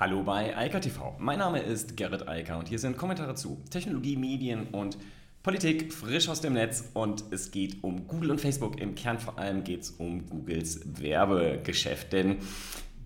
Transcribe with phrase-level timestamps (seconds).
[0.00, 1.14] Hallo bei Eika TV.
[1.18, 4.96] Mein Name ist Gerrit Eiker und hier sind Kommentare zu Technologie, Medien und
[5.42, 8.80] Politik frisch aus dem Netz und es geht um Google und Facebook.
[8.80, 12.38] Im Kern vor allem geht es um Googles Werbegeschäft, denn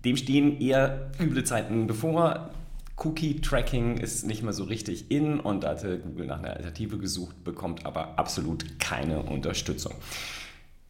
[0.05, 2.51] dem stehen eher üble Zeiten bevor.
[2.95, 7.43] Cookie-Tracking ist nicht mehr so richtig in und da hatte Google nach einer Alternative gesucht,
[7.43, 9.95] bekommt aber absolut keine Unterstützung.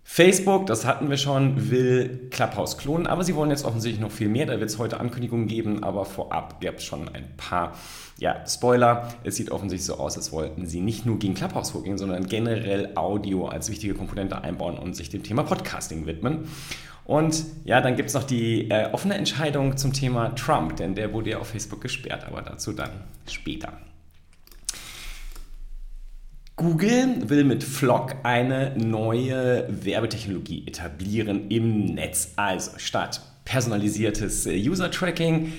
[0.07, 4.29] Facebook, das hatten wir schon, will Clubhouse klonen, aber sie wollen jetzt offensichtlich noch viel
[4.29, 4.45] mehr.
[4.45, 7.73] Da wird es heute Ankündigungen geben, aber vorab gab es schon ein paar
[8.19, 9.09] ja, Spoiler.
[9.23, 12.91] Es sieht offensichtlich so aus, als wollten sie nicht nur gegen Clubhouse vorgehen, sondern generell
[12.95, 16.49] Audio als wichtige Komponente einbauen und sich dem Thema Podcasting widmen.
[17.03, 21.13] Und ja, dann gibt es noch die äh, offene Entscheidung zum Thema Trump, denn der
[21.13, 22.91] wurde ja auf Facebook gesperrt, aber dazu dann
[23.27, 23.73] später.
[26.57, 32.31] Google will mit Flock eine neue Werbetechnologie etablieren im Netz.
[32.37, 35.51] Also statt personalisiertes äh, User-Tracking,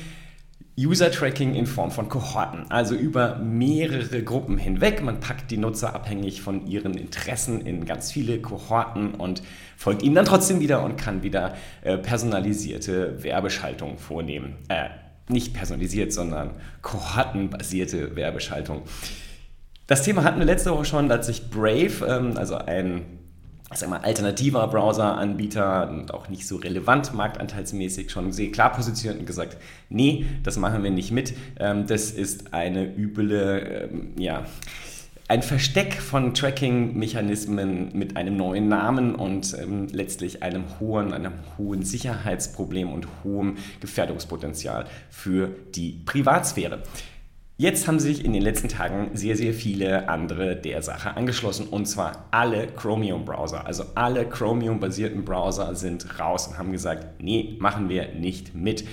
[0.79, 5.03] User-Tracking in Form von Kohorten, also über mehrere Gruppen hinweg.
[5.03, 9.43] Man packt die Nutzer abhängig von ihren Interessen in ganz viele Kohorten und
[9.77, 14.55] folgt ihnen dann trotzdem wieder und kann wieder äh, personalisierte Werbeschaltung vornehmen.
[14.69, 14.89] Äh,
[15.29, 18.85] nicht personalisiert, sondern kohortenbasierte Werbeschaltung.
[19.87, 23.03] Das Thema hatten wir letzte Woche schon, hat sich Brave, ähm, also ein
[23.75, 29.27] sag mal, alternativer Browser-Anbieter und auch nicht so relevant marktanteilsmäßig schon sehr klar positioniert und
[29.27, 29.57] gesagt,
[29.89, 31.35] nee, das machen wir nicht mit.
[31.59, 34.45] Ähm, das ist eine üble, ähm, ja,
[35.29, 41.83] ein Versteck von Tracking-Mechanismen mit einem neuen Namen und ähm, letztlich einem hohen, einem hohen
[41.83, 46.83] Sicherheitsproblem und hohem Gefährdungspotenzial für die Privatsphäre.
[47.59, 51.87] Jetzt haben sich in den letzten Tagen sehr, sehr viele andere der Sache angeschlossen und
[51.87, 53.65] zwar alle Chromium-Browser.
[53.65, 58.85] Also alle Chromium-basierten Browser sind raus und haben gesagt, nee, machen wir nicht mit.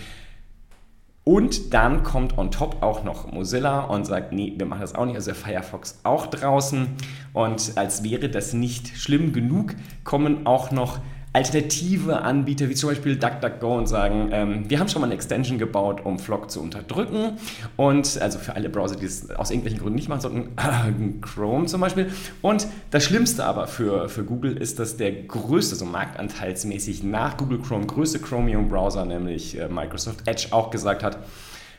[1.25, 5.05] Und dann kommt on top auch noch Mozilla und sagt, nee, wir machen das auch
[5.05, 5.15] nicht.
[5.15, 6.87] Also Firefox auch draußen.
[7.33, 9.75] Und als wäre das nicht schlimm genug,
[10.05, 10.99] kommen auch noch
[11.33, 15.57] alternative Anbieter wie zum Beispiel DuckDuckGo und sagen, ähm, wir haben schon mal eine Extension
[15.57, 17.37] gebaut, um Flock zu unterdrücken.
[17.75, 21.65] Und also für alle Browser, die es aus irgendwelchen Gründen nicht machen sollten, äh, Chrome
[21.65, 22.11] zum Beispiel.
[22.43, 27.59] Und das Schlimmste aber für, für Google ist, dass der größte, so marktanteilsmäßig nach Google
[27.59, 31.17] Chrome, größte Chromium-Browser, nämlich äh, Microsoft Edge, auch gesagt hat,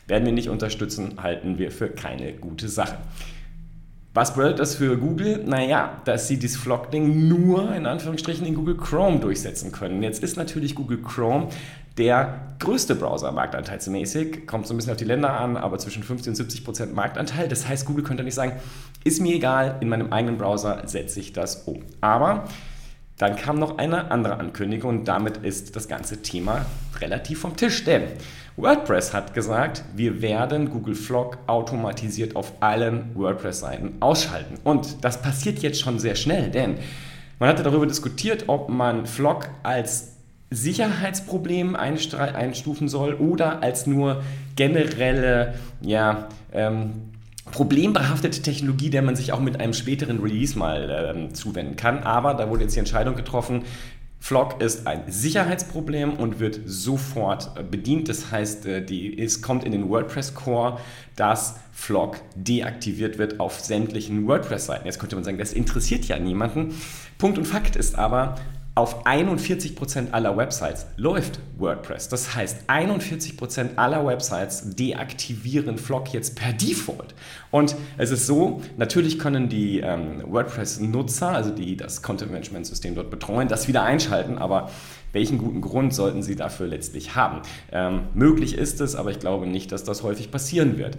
[0.09, 2.99] werden wir nicht unterstützen, halten wir für keine gute Sache.
[4.15, 5.43] Was bedeutet das für Google?
[5.45, 10.05] Naja, dass sie dieses Flock-Ding nur in Anführungsstrichen in Google Chrome durchsetzen können.
[10.05, 11.49] Jetzt ist natürlich Google Chrome
[11.99, 16.29] der größte Browser marktanteilsmäßig, kommt so ein bisschen auf die Länder an, aber zwischen 50
[16.29, 17.49] und 70 Prozent Marktanteil.
[17.49, 18.53] Das heißt, Google könnte nicht sagen,
[19.03, 21.83] ist mir egal, in meinem eigenen Browser setze ich das um.
[22.01, 22.45] Aber
[23.19, 26.67] dann kam noch eine andere Ankündigung und damit ist das ganze Thema
[27.01, 28.03] relativ vom Tisch, denn
[28.57, 34.59] WordPress hat gesagt, wir werden Google Flock automatisiert auf allen WordPress-Seiten ausschalten.
[34.63, 36.77] Und das passiert jetzt schon sehr schnell, denn
[37.39, 40.13] man hatte darüber diskutiert, ob man Flock als
[40.51, 44.23] Sicherheitsproblem einstufen soll oder als nur
[44.55, 47.14] generelle ja, ähm,
[47.51, 52.03] problembehaftete Technologie, der man sich auch mit einem späteren Release mal ähm, zuwenden kann.
[52.03, 53.65] Aber da wurde jetzt die Entscheidung getroffen,
[54.25, 58.09] Flock ist ein Sicherheitsproblem und wird sofort äh, bedient.
[58.09, 60.79] Das heißt, äh, die, es kommt in den WordPress Core,
[61.15, 64.87] dass Flock deaktiviert wird auf sämtlichen WordPress-Seiten.
[64.87, 66.75] Jetzt könnte man sagen, das interessiert ja niemanden.
[67.19, 68.37] Punkt und Fakt ist aber,
[68.77, 72.09] auf 41% aller Websites läuft WordPress.
[72.09, 77.15] Das heißt, 41% aller Websites deaktivieren Flock jetzt per Default.
[77.53, 83.47] Und es ist so, natürlich können die ähm, WordPress-Nutzer, also die das Content-Management-System dort betreuen,
[83.47, 84.71] das wieder einschalten, aber
[85.13, 87.43] welchen guten Grund sollten sie dafür letztlich haben?
[87.71, 90.97] Ähm, möglich ist es, aber ich glaube nicht, dass das häufig passieren wird.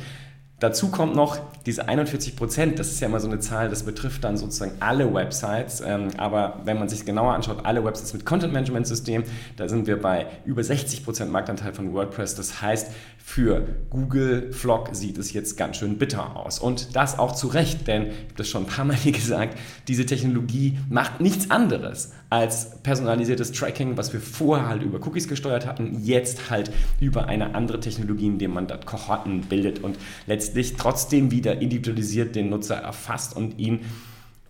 [0.59, 4.23] Dazu kommt noch diese 41 Prozent, das ist ja immer so eine Zahl, das betrifft
[4.23, 5.81] dann sozusagen alle Websites.
[5.81, 9.25] Ähm, aber wenn man sich genauer anschaut, alle Websites mit Content Management System,
[9.57, 12.35] da sind wir bei über 60 Prozent Marktanteil von WordPress.
[12.35, 12.89] Das heißt,
[13.27, 16.59] für Google Vlog sieht es jetzt ganz schön bitter aus.
[16.59, 19.57] Und das auch zu Recht, denn ich habe das schon ein paar Mal hier gesagt,
[19.87, 25.65] diese Technologie macht nichts anderes als personalisiertes Tracking, was wir vorher halt über Cookies gesteuert
[25.65, 26.71] hatten, jetzt halt
[27.01, 29.97] über eine andere Technologie, indem man dort Kohorten bildet und
[30.27, 33.79] letztlich trotzdem wieder individualisiert den Nutzer erfasst und ihn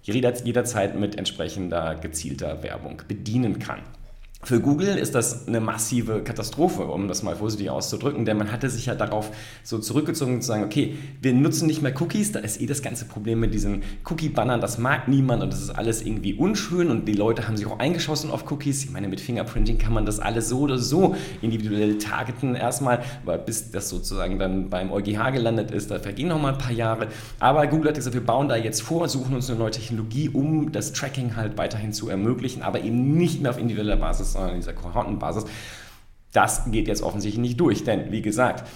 [0.04, 3.80] jederzeit mit entsprechender gezielter Werbung bedienen kann.
[4.44, 8.70] Für Google ist das eine massive Katastrophe, um das mal vorsichtig auszudrücken, denn man hatte
[8.70, 9.32] sich ja darauf
[9.64, 13.06] so zurückgezogen zu sagen, okay, wir nutzen nicht mehr Cookies, da ist eh das ganze
[13.06, 17.14] Problem mit diesen Cookie-Bannern, das mag niemand und das ist alles irgendwie unschön und die
[17.14, 18.84] Leute haben sich auch eingeschossen auf Cookies.
[18.84, 23.40] Ich meine, mit Fingerprinting kann man das alles so oder so individuell targeten erstmal, aber
[23.40, 27.08] bis das sozusagen dann beim EuGH gelandet ist, da vergehen noch mal ein paar Jahre.
[27.40, 30.72] Aber Google hat gesagt, wir bauen da jetzt vor, suchen uns eine neue Technologie, um
[30.72, 34.74] das Tracking halt weiterhin zu ermöglichen, aber eben nicht mehr auf individueller Basis sondern dieser
[34.74, 35.45] Kohortenbasis.
[36.31, 38.68] Das geht jetzt offensichtlich nicht durch, denn wie gesagt,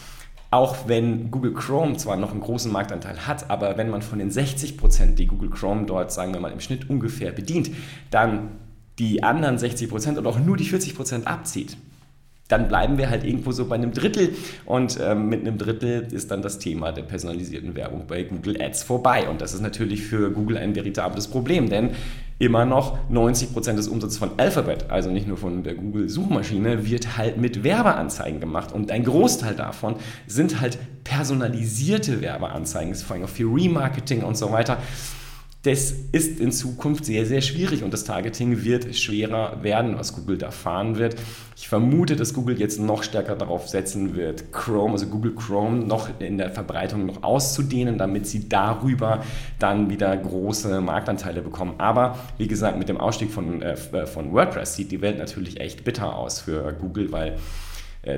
[0.51, 4.31] auch wenn Google Chrome zwar noch einen großen Marktanteil hat, aber wenn man von den
[4.31, 7.69] 60 Prozent, die Google Chrome dort, sagen wir mal, im Schnitt ungefähr bedient,
[8.09, 8.51] dann
[8.97, 11.77] die anderen 60 Prozent oder auch nur die 40 Prozent abzieht,
[12.49, 14.35] dann bleiben wir halt irgendwo so bei einem Drittel
[14.65, 18.83] und ähm, mit einem Drittel ist dann das Thema der personalisierten Werbung bei Google Ads
[18.83, 19.29] vorbei.
[19.29, 21.91] Und das ist natürlich für Google ein veritables Problem, denn
[22.39, 27.17] immer noch 90 Prozent des Umsatzes von Alphabet, also nicht nur von der Google-Suchmaschine, wird
[27.17, 28.71] halt mit Werbeanzeigen gemacht.
[28.71, 34.23] Und ein Großteil davon sind halt personalisierte Werbeanzeigen, das ist vor allem auch viel Remarketing
[34.23, 34.77] und so weiter.
[35.63, 40.37] Das ist in Zukunft sehr, sehr schwierig und das Targeting wird schwerer werden, was Google
[40.37, 41.17] da fahren wird.
[41.57, 46.07] Ich vermute, dass Google jetzt noch stärker darauf setzen wird, Chrome, also Google Chrome, noch
[46.21, 49.21] in der Verbreitung noch auszudehnen, damit sie darüber
[49.59, 51.73] dann wieder große Marktanteile bekommen.
[51.77, 55.83] Aber wie gesagt, mit dem Ausstieg von, äh, von WordPress sieht die Welt natürlich echt
[55.83, 57.35] bitter aus für Google, weil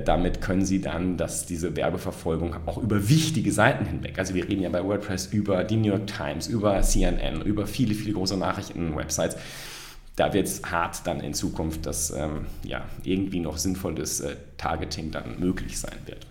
[0.05, 4.19] damit können Sie dann dass diese Werbeverfolgung auch über wichtige Seiten hinweg.
[4.19, 7.95] Also wir reden ja bei WordPress über die New York Times, über CNN, über viele,
[7.95, 9.37] viele große Nachrichten-Websites.
[10.15, 15.09] Da wird es hart dann in Zukunft, dass ähm, ja, irgendwie noch sinnvolles äh, Targeting
[15.09, 16.27] dann möglich sein wird.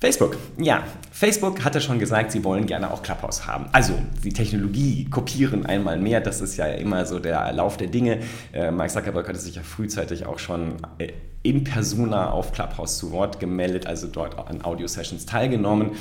[0.00, 0.38] Facebook.
[0.56, 3.66] Ja, Facebook hatte schon gesagt, sie wollen gerne auch Clubhouse haben.
[3.72, 3.92] Also
[4.24, 8.20] die Technologie kopieren einmal mehr, das ist ja immer so der Lauf der Dinge.
[8.52, 11.08] Äh, Mark Zuckerberg hatte sich ja frühzeitig auch schon äh,
[11.42, 15.92] in Persona auf Clubhouse zu Wort gemeldet, also dort an Audio-Sessions teilgenommen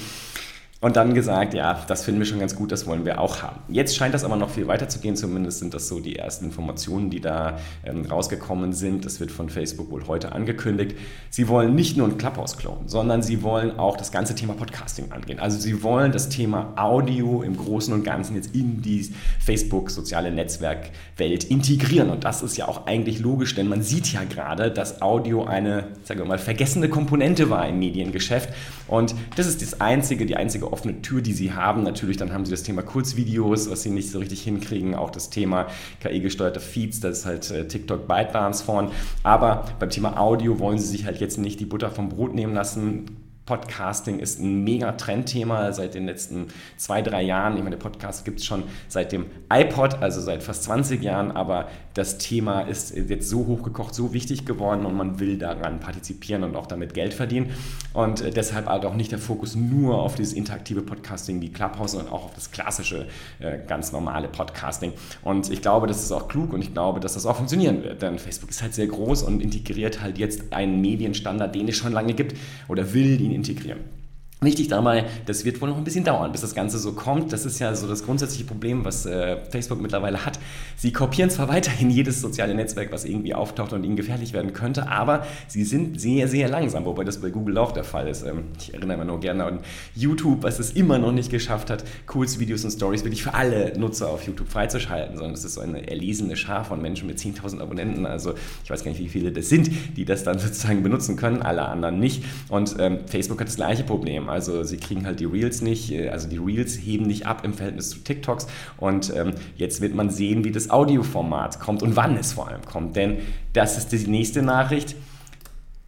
[0.82, 3.60] und dann gesagt, ja, das finden wir schon ganz gut, das wollen wir auch haben.
[3.68, 6.46] Jetzt scheint das aber noch viel weiter zu gehen, zumindest sind das so die ersten
[6.46, 9.04] Informationen, die da ähm, rausgekommen sind.
[9.04, 10.96] Das wird von Facebook wohl heute angekündigt.
[11.30, 15.12] Sie wollen nicht nur ein Clubhouse klonen, sondern sie wollen auch das ganze Thema Podcasting
[15.12, 15.40] angehen.
[15.40, 21.44] Also sie wollen das Thema Audio im Großen und Ganzen jetzt in die Facebook-soziale Netzwerkwelt
[21.44, 22.10] integrieren.
[22.10, 25.88] Und das ist ja auch eigentlich logisch, denn man sieht ja gerade, dass Audio eine,
[26.04, 28.54] sagen wir mal, vergessene Komponente war im Mediengeschäft.
[28.88, 31.84] Und das ist das einzige, die einzige offene Tür, die sie haben.
[31.84, 34.96] Natürlich, dann haben sie das Thema Kurzvideos, was sie nicht so richtig hinkriegen.
[34.96, 35.68] Auch das Thema
[36.02, 38.92] KI-gesteuerte Feeds, das ist halt äh, TikTok ByteDance vorn.
[39.24, 42.54] Aber beim Thema Audio wollen sie sich halt jetzt nicht die Butter vom Brot nehmen
[42.54, 43.06] lassen
[43.50, 47.58] Podcasting ist ein mega Trendthema seit den letzten zwei, drei Jahren.
[47.58, 51.68] Ich meine, Podcast gibt es schon seit dem iPod, also seit fast 20 Jahren, aber
[51.96, 56.56] das Thema ist jetzt so hochgekocht, so wichtig geworden und man will daran partizipieren und
[56.56, 57.50] auch damit Geld verdienen.
[57.94, 61.94] Und äh, deshalb halt auch nicht der Fokus nur auf dieses interaktive Podcasting wie Clubhouse,
[61.94, 63.08] sondern auch auf das klassische,
[63.40, 64.94] äh, ganz normale Podcasting.
[65.24, 68.04] Und ich glaube, das ist auch klug und ich glaube, dass das auch funktionieren wird,
[68.04, 71.94] denn Facebook ist halt sehr groß und integriert halt jetzt einen Medienstandard, den es schon
[71.94, 72.38] lange gibt
[72.68, 73.99] oder will ihn integrieren.
[74.42, 77.34] Wichtig dabei, das wird wohl noch ein bisschen dauern, bis das Ganze so kommt.
[77.34, 80.40] Das ist ja so das grundsätzliche Problem, was äh, Facebook mittlerweile hat.
[80.78, 84.88] Sie kopieren zwar weiterhin jedes soziale Netzwerk, was irgendwie auftaucht und ihnen gefährlich werden könnte,
[84.88, 88.24] aber sie sind sehr, sehr langsam, wobei das bei Google auch der Fall ist.
[88.24, 89.60] Ähm, ich erinnere mich nur gerne an
[89.94, 94.08] YouTube, was es immer noch nicht geschafft hat, Kurzvideos und Stories wirklich für alle Nutzer
[94.08, 98.06] auf YouTube freizuschalten, sondern es ist so eine erlesene Schar von Menschen mit 10.000 Abonnenten.
[98.06, 101.42] Also ich weiß gar nicht, wie viele das sind, die das dann sozusagen benutzen können,
[101.42, 102.24] alle anderen nicht.
[102.48, 104.29] Und ähm, Facebook hat das gleiche Problem.
[104.30, 107.54] Also sie kriegen halt die Reels nicht, äh, also die Reels heben nicht ab im
[107.54, 108.48] Verhältnis zu TikToks.
[108.78, 112.64] Und ähm, jetzt wird man sehen, wie das Audioformat kommt und wann es vor allem
[112.64, 112.96] kommt.
[112.96, 113.18] Denn
[113.54, 114.96] das ist die nächste Nachricht.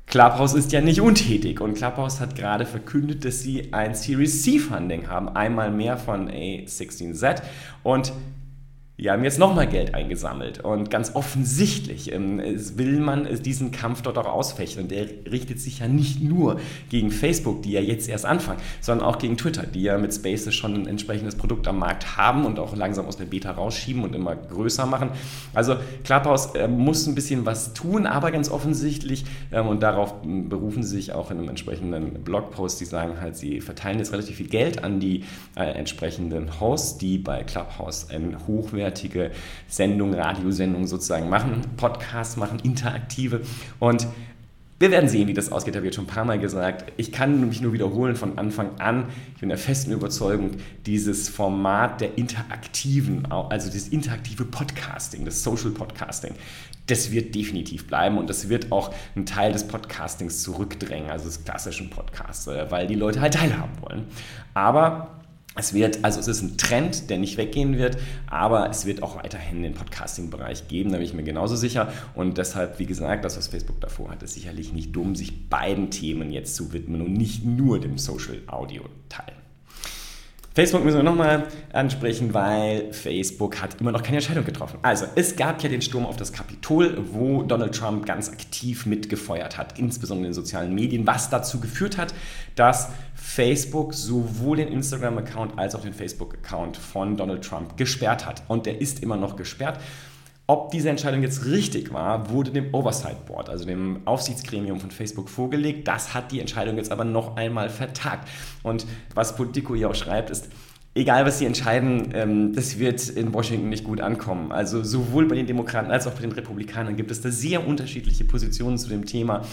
[0.08, 4.60] Clubhouse ist ja nicht untätig und Clubhouse hat gerade verkündet, dass sie ein Series C
[4.60, 7.42] Funding haben, einmal mehr von A16Z
[7.82, 8.12] und
[9.02, 10.64] die haben jetzt nochmal Geld eingesammelt.
[10.64, 12.40] Und ganz offensichtlich ähm,
[12.76, 14.84] will man diesen Kampf dort auch ausfechten.
[14.84, 19.08] Und der richtet sich ja nicht nur gegen Facebook, die ja jetzt erst anfangen, sondern
[19.08, 22.60] auch gegen Twitter, die ja mit Spaces schon ein entsprechendes Produkt am Markt haben und
[22.60, 25.10] auch langsam aus der Beta rausschieben und immer größer machen.
[25.56, 30.84] Also Clubhouse äh, muss ein bisschen was tun, aber ganz offensichtlich, ähm, und darauf berufen
[30.84, 34.48] sie sich auch in einem entsprechenden Blogpost, die sagen halt, sie verteilen jetzt relativ viel
[34.48, 35.24] Geld an die
[35.56, 39.32] äh, entsprechenden Hosts, die bei Clubhouse ein hochwertiges hochwertige
[39.68, 43.42] Sendungen, Radiosendungen sozusagen machen, Podcasts machen, interaktive.
[43.80, 44.08] Und
[44.80, 46.92] Wir werden sehen, wie das ausgeht, ich jetzt schon ein paar Mal gesagt.
[46.98, 49.10] Ich kann mich nur wiederholen von Anfang an.
[49.36, 50.54] Ich bin der festen Überzeugung,
[50.88, 56.34] dieses Format der interaktiven, also das interaktive Podcasting, das Social Podcasting,
[56.88, 61.44] das wird definitiv bleiben und das wird auch einen Teil des Podcastings zurückdrängen, also des
[61.44, 64.06] klassischen Podcasts, äh, weil die Leute halt teilhaben wollen.
[64.56, 65.21] Aber
[65.56, 69.18] es wird, also es ist ein Trend, der nicht weggehen wird, aber es wird auch
[69.18, 71.92] weiterhin den Podcasting-Bereich geben, da bin ich mir genauso sicher.
[72.16, 75.92] Und deshalb, wie gesagt, das, was Facebook davor hat, ist sicherlich nicht dumm, sich beiden
[75.92, 79.34] Themen jetzt zu widmen und nicht nur dem Social-Audio-Teil.
[80.54, 84.80] Facebook müssen wir nochmal ansprechen, weil Facebook hat immer noch keine Entscheidung getroffen.
[84.82, 89.58] Also, es gab ja den Sturm auf das Kapitol, wo Donald Trump ganz aktiv mitgefeuert
[89.58, 92.14] hat, insbesondere in den sozialen Medien, was dazu geführt hat,
[92.56, 92.90] dass
[93.24, 98.44] Facebook sowohl den Instagram-Account als auch den Facebook-Account von Donald Trump gesperrt hat.
[98.48, 99.80] Und der ist immer noch gesperrt.
[100.48, 105.30] Ob diese Entscheidung jetzt richtig war, wurde dem Oversight Board, also dem Aufsichtsgremium von Facebook,
[105.30, 105.88] vorgelegt.
[105.88, 108.28] Das hat die Entscheidung jetzt aber noch einmal vertagt.
[108.64, 108.86] Und
[109.16, 110.50] was Politico hier auch schreibt, ist,
[110.94, 114.52] egal was sie entscheiden, ähm, das wird in Washington nicht gut ankommen.
[114.52, 118.26] Also sowohl bei den Demokraten als auch bei den Republikanern gibt es da sehr unterschiedliche
[118.26, 119.44] Positionen zu dem Thema.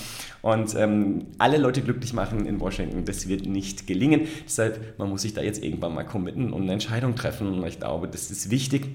[0.42, 4.22] Und ähm, alle Leute glücklich machen in Washington, das wird nicht gelingen.
[4.44, 7.46] Deshalb, man muss sich da jetzt irgendwann mal committen und eine Entscheidung treffen.
[7.46, 8.88] Und ich glaube, das ist wichtig.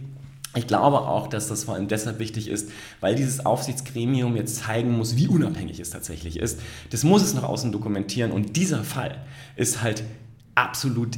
[0.55, 2.69] Ich glaube auch, dass das vor allem deshalb wichtig ist,
[2.99, 6.59] weil dieses Aufsichtsgremium jetzt zeigen muss, wie unabhängig es tatsächlich ist.
[6.91, 10.03] Das muss es nach außen dokumentieren und dieser Fall ist halt
[10.53, 11.17] absolut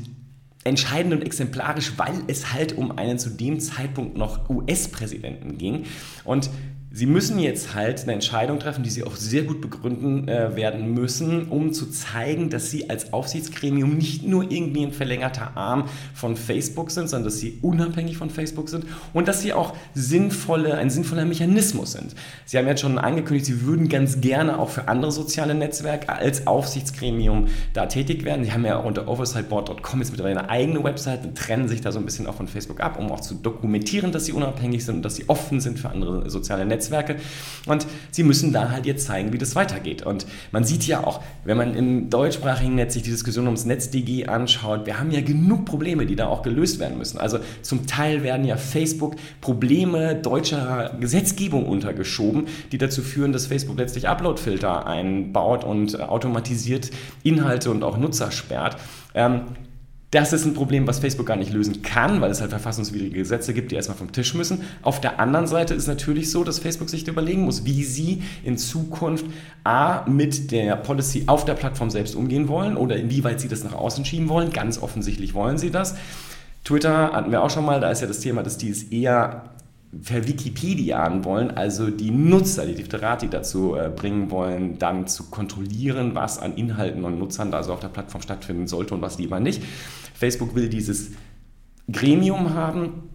[0.65, 5.85] entscheidend und exemplarisch, weil es halt um einen zu dem Zeitpunkt noch US-Präsidenten ging.
[6.23, 6.49] Und
[6.97, 10.93] Sie müssen jetzt halt eine Entscheidung treffen, die Sie auch sehr gut begründen äh, werden
[10.93, 16.37] müssen, um zu zeigen, dass Sie als Aufsichtsgremium nicht nur irgendwie ein verlängerter Arm von
[16.37, 20.89] Facebook sind, sondern dass Sie unabhängig von Facebook sind und dass Sie auch sinnvolle, ein
[20.89, 22.15] sinnvoller Mechanismus sind.
[22.45, 26.47] Sie haben jetzt schon angekündigt, Sie würden ganz gerne auch für andere soziale Netzwerke als
[26.47, 28.45] Aufsichtsgremium da tätig werden.
[28.45, 31.99] Sie haben ja unter oversightboard.com jetzt mittlerweile eine eigene Website und trennen sich da so
[31.99, 35.01] ein bisschen auch von Facebook ab, um auch zu dokumentieren, dass Sie unabhängig sind und
[35.03, 36.84] dass Sie offen sind für andere soziale Netzwerke.
[36.85, 37.17] Netzwerke.
[37.65, 40.03] Und sie müssen da halt jetzt zeigen, wie das weitergeht.
[40.03, 44.27] Und man sieht ja auch, wenn man im deutschsprachigen Netz sich die Diskussion ums NetzDG
[44.27, 47.17] anschaut, wir haben ja genug Probleme, die da auch gelöst werden müssen.
[47.19, 53.77] Also zum Teil werden ja Facebook Probleme deutscher Gesetzgebung untergeschoben, die dazu führen, dass Facebook
[53.77, 56.91] letztlich Uploadfilter einbaut und automatisiert
[57.23, 58.77] Inhalte und auch Nutzer sperrt.
[59.13, 59.41] Ähm,
[60.15, 63.53] das ist ein Problem, was Facebook gar nicht lösen kann, weil es halt verfassungswidrige Gesetze
[63.53, 64.61] gibt, die erstmal vom Tisch müssen.
[64.81, 68.57] Auf der anderen Seite ist natürlich so, dass Facebook sich überlegen muss, wie sie in
[68.57, 69.25] Zukunft
[69.65, 73.73] A mit der Policy auf der Plattform selbst umgehen wollen oder inwieweit sie das nach
[73.73, 74.51] außen schieben wollen.
[74.51, 75.95] Ganz offensichtlich wollen sie das.
[76.63, 79.49] Twitter hatten wir auch schon mal, da ist ja das Thema, dass die es eher
[80.01, 86.39] verwikipedianen wollen, also die Nutzer, die Literati dazu äh, bringen wollen, dann zu kontrollieren, was
[86.39, 89.61] an Inhalten und Nutzern da so auf der Plattform stattfinden sollte und was lieber nicht.
[90.15, 91.11] Facebook will dieses
[91.91, 93.09] Gremium haben,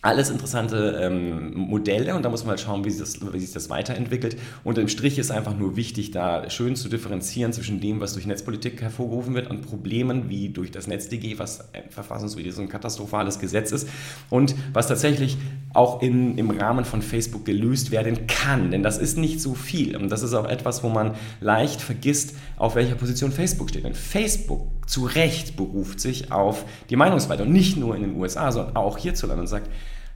[0.00, 2.14] alles interessante ähm, Modelle.
[2.14, 4.36] Und da muss man halt schauen, wie sich, das, wie sich das weiterentwickelt.
[4.62, 8.24] Und im Strich ist einfach nur wichtig, da schön zu differenzieren zwischen dem, was durch
[8.24, 13.72] Netzpolitik hervorgerufen wird und Problemen wie durch das NetzDG, was ein verfassungswidriges und katastrophales Gesetz
[13.72, 13.88] ist.
[14.30, 15.36] Und was tatsächlich
[15.74, 18.70] auch in, im Rahmen von Facebook gelöst werden kann.
[18.70, 22.34] Denn das ist nicht so viel und das ist auch etwas, wo man leicht vergisst,
[22.56, 23.84] auf welcher Position Facebook steht.
[23.84, 28.50] Denn Facebook zu Recht beruft sich auf die Meinungsfreiheit und nicht nur in den USA,
[28.50, 29.68] sondern auch hierzulande und sagt,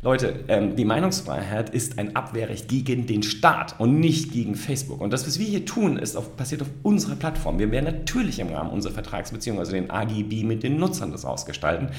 [0.05, 5.01] Leute, ähm, die Meinungsfreiheit ist ein Abwehrrecht gegen den Staat und nicht gegen Facebook.
[5.01, 7.61] Und das, was wir hier tun, ist auf, passiert auf unserer Plattform.
[7.61, 11.91] Wir werden natürlich im Rahmen unserer Vertragsbeziehung, also den AGB, mit den Nutzern das ausgestalten.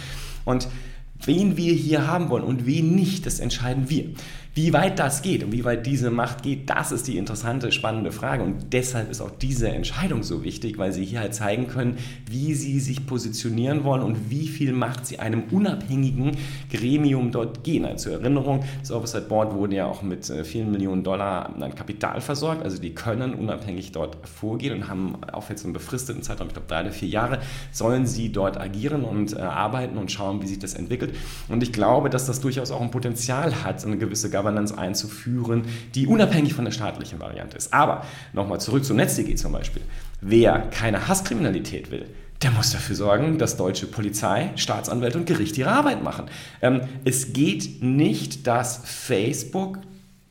[0.44, 0.68] Und
[1.26, 4.10] wen wir hier haben wollen und wen nicht, das entscheiden wir.
[4.56, 8.12] Wie weit das geht und wie weit diese Macht geht, das ist die interessante, spannende
[8.12, 8.44] Frage.
[8.44, 11.98] Und deshalb ist auch diese Entscheidung so wichtig, weil sie hier halt zeigen können,
[12.30, 16.38] wie sie sich positionieren wollen und wie viel Macht sie einem unabhängigen
[16.72, 17.84] Gremium dort gehen.
[17.84, 21.74] Also zur Erinnerung, das Oversight Board wurde ja auch mit äh, vielen Millionen Dollar an
[21.74, 22.62] Kapital versorgt.
[22.62, 26.68] Also die können unabhängig dort vorgehen und haben auch jetzt einen befristeten Zeitraum, ich glaube
[26.68, 27.40] drei oder vier Jahre,
[27.72, 31.16] sollen sie dort agieren und äh, arbeiten und schauen, wie sich das entwickelt.
[31.50, 35.64] Und ich glaube, dass das durchaus auch ein Potenzial hat, eine gewisse Governance Governance einzuführen,
[35.96, 37.74] die unabhängig von der staatlichen Variante ist.
[37.74, 39.82] Aber nochmal zurück zum NetzDG zum Beispiel.
[40.22, 42.06] Wer keine Hasskriminalität will,
[42.42, 46.26] der muss dafür sorgen, dass deutsche Polizei, Staatsanwälte und Gericht ihre Arbeit machen.
[46.62, 49.80] Ähm, es geht nicht, dass Facebook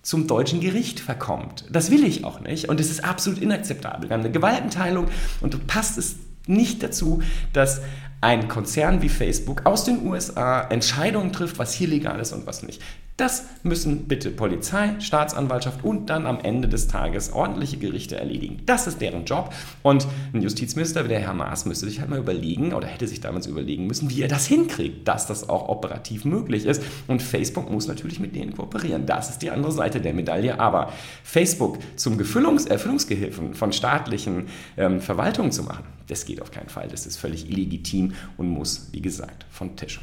[0.03, 1.65] zum deutschen Gericht verkommt.
[1.71, 4.11] Das will ich auch nicht und es ist absolut inakzeptabel.
[4.11, 5.07] Wir haben eine Gewaltenteilung
[5.41, 6.17] und passt es
[6.47, 7.81] nicht dazu, dass
[8.21, 12.63] ein Konzern wie Facebook aus den USA Entscheidungen trifft, was hier legal ist und was
[12.63, 12.83] nicht.
[13.19, 18.63] Das müssen bitte Polizei, Staatsanwaltschaft und dann am Ende des Tages ordentliche Gerichte erledigen.
[18.65, 19.53] Das ist deren Job.
[19.83, 23.21] Und ein Justizminister wie der Herr Maas müsste sich halt mal überlegen oder hätte sich
[23.21, 26.83] damals überlegen müssen, wie er das hinkriegt, dass das auch operativ möglich ist.
[27.07, 29.05] Und Facebook muss natürlich mit denen kooperieren.
[29.05, 30.59] Das ist die andere Seite der Medaille.
[30.59, 30.91] Aber
[31.23, 34.47] Facebook zum Gefüllungs Erfüllungsgehilfen von staatlichen
[34.79, 36.89] ähm, Verwaltungen zu machen, das geht auf keinen Fall.
[36.89, 40.01] Das ist völlig illegitim und muss, wie gesagt, von Tisch.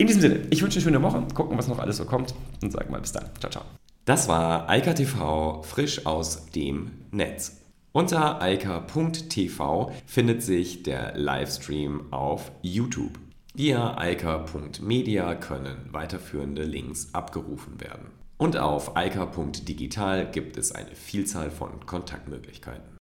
[0.00, 2.72] In diesem Sinne, ich wünsche eine schöne Woche, gucken, was noch alles so kommt und
[2.72, 3.26] sage mal bis dann.
[3.38, 3.64] Ciao, ciao.
[4.06, 7.60] Das war Eika TV frisch aus dem Netz.
[7.92, 13.18] Unter eika.tv findet sich der Livestream auf YouTube.
[13.52, 18.06] Via eika.media können weiterführende Links abgerufen werden.
[18.38, 22.99] Und auf eika.digital gibt es eine Vielzahl von Kontaktmöglichkeiten.